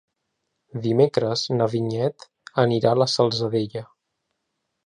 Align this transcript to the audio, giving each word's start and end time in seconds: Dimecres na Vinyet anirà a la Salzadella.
Dimecres 0.85 1.43
na 1.59 1.69
Vinyet 1.75 2.27
anirà 2.65 2.95
a 2.95 2.99
la 3.03 3.11
Salzadella. 3.17 3.89